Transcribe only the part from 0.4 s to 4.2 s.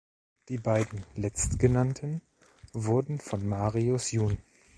Die beiden letztgenannten wurden von Marius